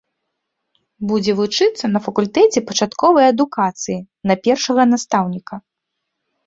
Будзе 1.11 1.31
вучыцца 1.39 1.85
на 1.93 1.99
факультэце 2.05 2.65
пачатковай 2.71 3.25
адукацыі 3.35 3.99
на 4.33 4.39
першага 4.49 4.81
настаўніка. 4.93 5.55